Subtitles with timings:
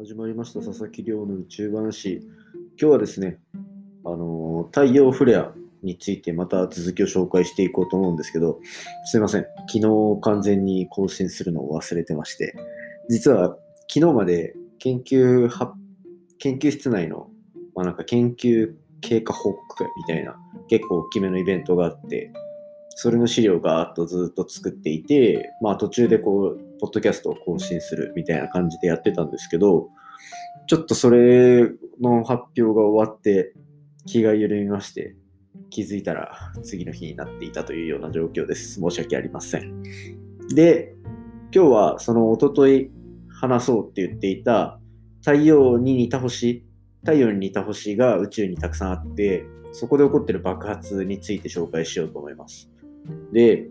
[0.00, 2.22] 始まりました佐々木亮の宇宙話。
[2.80, 3.38] 今日はですね、
[4.02, 8.60] あの太陽フレアについてまた続きを紹介していこうと思うんですけど、
[9.04, 9.42] すいません。
[9.70, 12.54] 昨日完全に更新するのを忘れてまして、
[13.10, 13.58] 実は
[13.92, 15.74] 昨日まで研究は
[16.38, 17.28] 研究室内の、
[17.74, 18.72] まあ、なんか研究
[19.02, 20.34] 経過報告会みたいな
[20.70, 22.32] 結構大きめのイベントがあって、
[22.88, 29.88] それの資料がーっとずっと作っていて、まあ途中でこう、ポッドキャストを更新するみたいな感じでやってたんですけど、
[30.66, 31.68] ちょっとそれ
[32.00, 33.52] の発表が終わって
[34.06, 35.14] 気が緩みまして、
[35.70, 38.80] 気づいたら次の日になっていたというような状況です。
[38.80, 39.82] 申し訳ありません。
[40.54, 40.94] で、
[41.54, 42.90] 今日はそのおととい
[43.28, 44.78] 話そうって言っていた
[45.20, 46.64] 太陽に似た星、
[47.00, 52.70] 太陽に似た星が宇宙にたくさんあって、そこで起こってる爆発について紹介しようと思います。
[53.32, 53.68] で、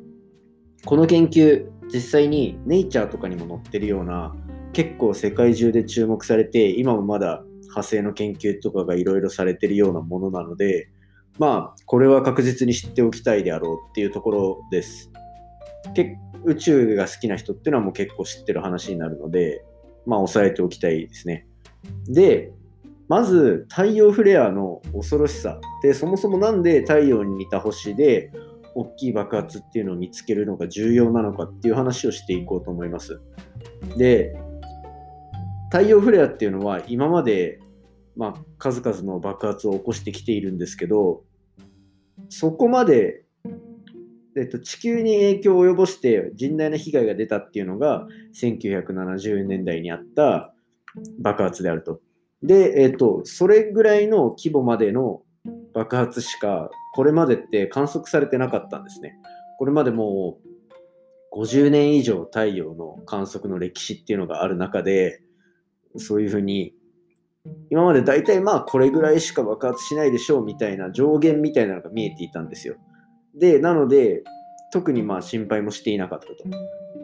[0.85, 4.35] この研究、実際にネイチャーとかにも載ってるような、
[4.73, 10.89] 結構世界中で注目されて、今もまだ派生の研究とかがいろいろされてるようなものなので、
[11.39, 15.11] まあ、これは確実に知っておきたいであろうっていうところです。
[16.45, 19.63] 宇宙が好きな人っていうのはもう結構知ってる話になるので、
[20.05, 21.47] まあ、押さえておきたいですね。
[22.07, 22.51] で、
[23.07, 28.31] まず太陽フレアの恐ろしさでそもそも何で太陽に似た星で
[28.75, 33.19] 大きい爆発っていうのを見つけるのが重要なのかっていう話をしていこうと思います。
[33.97, 34.33] で、
[35.71, 37.59] 太陽フレアっていうのは今まで、
[38.15, 41.23] まあ、数々の爆発を起こしてきているんですけど、
[42.29, 43.23] そこまで、
[44.37, 48.07] えっと、地球に影響を及ぼして甚大な被害が出たっていうのが
[48.39, 50.53] 1970年代にあった
[51.19, 52.01] 爆発であると。
[52.41, 55.21] で、えっと、それぐらいの規模までの
[55.73, 59.17] 爆発しかこれまでって観測されてなかったんですね。
[59.57, 60.37] これまでも
[61.33, 65.21] う50年以上太陽の観測の歴史っていうのがある中で
[65.97, 66.73] そういうふうに
[67.69, 72.75] 今まで大体まあこれぐらいしか爆発しないでしょうみたいな上限みたいなのが見えていたんですよ。
[73.35, 74.23] で、なので
[74.71, 76.35] 特にまあ心配もしていなかったと。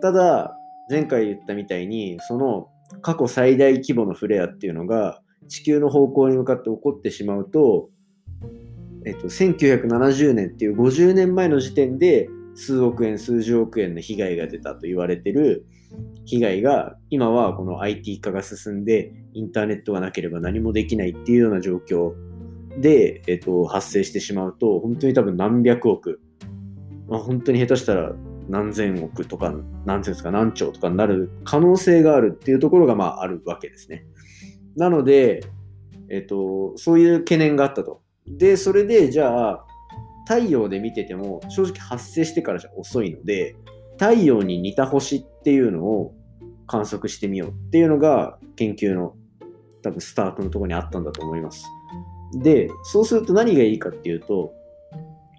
[0.01, 0.57] ただ
[0.89, 2.69] 前回言ったみたいにその
[3.01, 7.89] 過去最大規模のフレアっていうのが地球の方向に向かって起こってしまうと
[9.05, 15.65] えっと、1970年っていう50年前の時点で数億円、数十億円の被害が出たと言われてる
[16.25, 22.13] 被害が今はこの IT 化が進んでインターネットがなければ何もできないっていうような状況
[22.79, 26.19] で、えっと、発生してしまうと本当に多分何百億、
[27.07, 28.13] まあ、本当に下手したら
[28.49, 29.53] 何千億とか
[29.85, 34.05] 何千ですか何兆とかになる可能性があるっていうところがまああるわけですね。
[34.75, 35.43] なので、
[36.09, 38.04] えっと、そういう懸念があったと。
[38.27, 39.65] で、それでじゃあ、
[40.27, 43.55] 太陽で見てても正直発生してからじゃ遅いので、
[43.93, 46.13] 太陽に似た星っていうのを
[46.67, 49.15] 観測してみようっていうのが研究の
[49.83, 51.65] 多分スタートのとこにあったんだと思います。
[52.41, 54.51] で、そうすると何がいいかっていうと、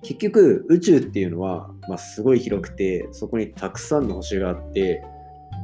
[0.02, 5.02] 結局宇宙っていうのは、まあ、すごい広くて、そこにたくさんの星があって、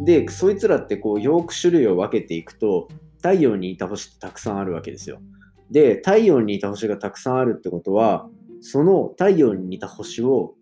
[0.05, 5.21] で、そいつらってこうよく種類を分けていくと、太陽に似た星ってたくさんあるわけですよ。
[5.73, 8.29] で、太陽に似た星がたくさんあるってことは、
[8.61, 10.55] その太陽に似た星を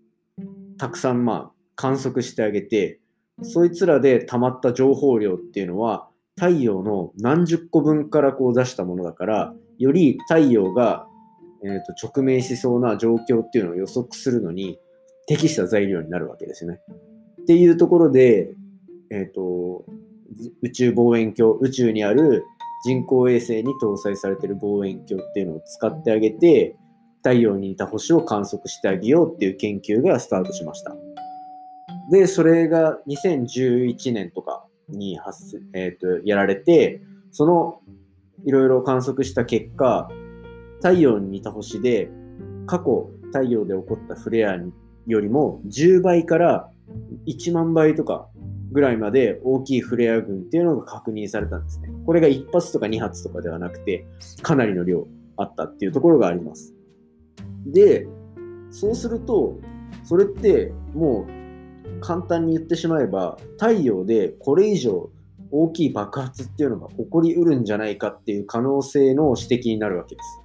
[0.78, 3.00] たくさんまあ観測してあげて、
[3.42, 11.06] そいつらで溜まった情報量っていうのは太陽の何十個分からこう出したものだから、より太陽が、
[11.64, 14.78] えー、と直面しそうな状況っていうのを予測するのに
[15.26, 16.80] 適した材料になるわけですよね。
[17.42, 18.50] っていうところで、
[19.10, 19.84] えっ、ー、と、
[20.62, 22.44] 宇宙望遠鏡、宇宙にある
[22.84, 26.76] 人工衛星に搭載されている望遠鏡っていうのを使ってあげて、
[27.18, 30.96] 太陽に似た星を観測してあげようっていう研究がスタートしました。
[32.10, 37.80] で、それが2011年とかに発、えーと、やられて、その
[38.44, 40.08] いろいろ観測した結果、
[40.76, 42.10] 太陽に似た星で
[42.66, 44.56] 過去太陽で起こったフレア
[45.06, 46.70] よりも10倍から
[47.26, 48.28] 1万倍とか
[48.72, 51.90] ぐらいまで大きいフレア群っていうのが確認されたんですね。
[52.06, 54.06] これが1発とか2発とかではなくて、
[54.42, 55.06] かなりの量
[55.36, 56.74] あったっていうところがあります。
[57.66, 58.06] で、
[58.70, 59.58] そうすると、
[60.04, 65.10] それってもう簡単に言ってしまえば、太陽でこれ以上
[65.50, 70.40] 大きい爆発っていうのが起こりうるんじゃないかっていう可能性の指摘になるわけです。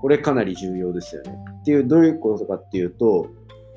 [0.00, 1.38] これかなり重要ですよね。
[1.60, 3.28] っていう、どういうことかっていうと、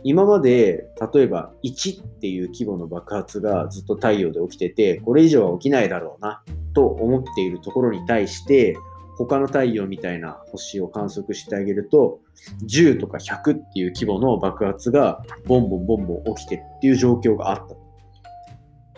[0.03, 6.41] 今まで例えば1っていう規模の爆発がずっと太陽で起きててこれ以上は起きないだろうな
[6.73, 8.77] と思っているところに対して
[9.17, 12.21] 他の太陽みたいな星を観測してあげると
[12.65, 17.75] 10とか100っていう規模の爆発がボンボンボンボン起きてっていう状況があった。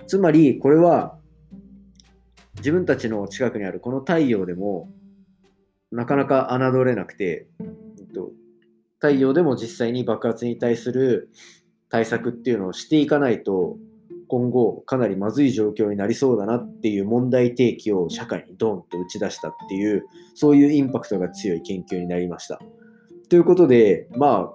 [0.05, 1.17] つまりこれは
[2.57, 4.91] 自分たちの近くにあるこの太陽でも
[5.91, 7.47] なかなか侮れなくて、
[9.01, 11.31] 太陽でも実際に爆発に対する
[11.89, 13.77] 対策っていうのをしていかないと
[14.27, 20.05] 今後かなりまずい状況になりそうだなっていう問題提起を社会にドンと打ち出したっていう
[20.35, 22.61] そういうインパクトが強い研究になりました。
[23.27, 24.53] ということでまあ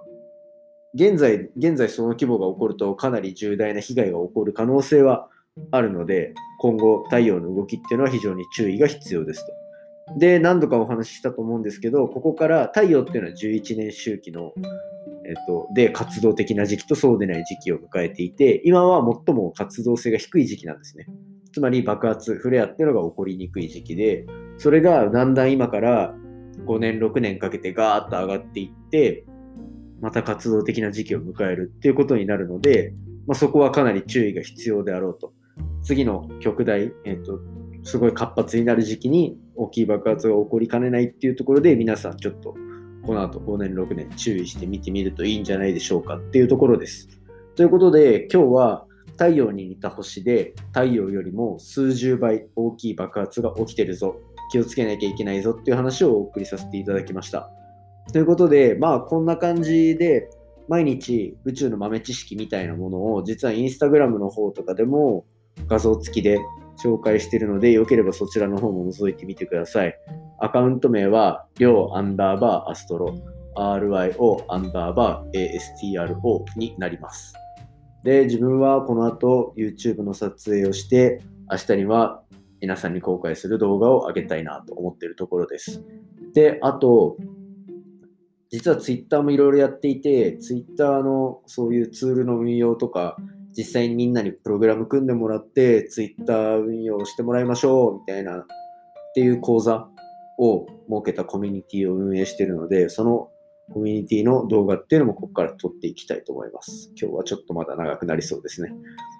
[0.95, 5.29] 現在現在その規模が起こるとかなり重大な被害が起こる可能性は
[5.71, 9.66] あるので今後太陽の動きっていうのは非常に注意が必要ですと。
[10.15, 14.53] で、何度かお話ししたと思うんですけど、ここから太陽っていうのは11年周期の、
[15.25, 21.07] えっと、で活動的な時期とそうでない時期を迎えていて、今は最も活動性が低い時期なんですね。
[21.51, 24.25] つまり爆発、フレアっていうのが起こりにくい時期で、
[24.57, 26.15] それがだんだん今から
[26.65, 29.25] 5年、6年かけてガーッと上がっていって、
[29.99, 32.93] また活動的な時期を迎えるっていうことになるので、
[33.25, 35.33] まあ、そこはかなり注意が必要であろうと。
[35.81, 37.39] 次の極大、えっと、
[37.83, 42.55] すごい活発になる時期に大きい爆発が起こりかねないっていうところで皆さんちょっと
[43.03, 47.07] この後5年6年注意して見てみるといいんじゃないでしょうかっていうところです。
[47.55, 54.17] ということで今日は太陽に似た星で太陽よりも数十倍大きい爆発が起きてるぞ
[54.51, 57.49] 気をつけなきゃいけないぞっていう話をお送りさせていただきました。
[58.13, 60.29] ということでまあこんな感じで
[60.67, 65.25] 毎日宇宙の豆知識みたいなものを実はインスタグラムの方とかでも
[65.67, 66.39] 画像付きで
[66.83, 69.95] 紹介しているので、よければそちらの方も覗いてみてください。
[70.39, 73.15] アカウント名は、りょうアンダーバーアストロ、
[73.55, 77.33] ryo アンダーバー astro になります。
[78.03, 82.21] で、自分はこの後 YouTube の撮影をして、明日には
[82.61, 85.83] 皆さんに公開する動画を上げたいなと思っているところです。
[86.33, 87.17] で、あと、
[88.49, 93.17] 実は Twitter もいろいろやっていて、Twitter のそういうツールの運用とか、
[93.57, 98.45] 実際にみんなにプログラム組んでもらって、ツイッター運用してもらいましょうみたいなっ
[99.15, 99.87] ていう講座
[100.37, 103.29] を設けたコミュニティを運営しているので、その
[103.73, 106.91] コミュニティの動画っていうのもここから撮っていきたいと思います。
[107.01, 108.71] 今日はちょっとまだ長くなりそうですね。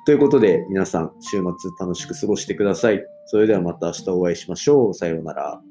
[0.05, 1.41] ということで、皆さん、週末
[1.79, 3.03] 楽しく過ごしてください。
[3.25, 4.93] それではまた明日お会いしましょう。
[4.93, 5.61] さようなら。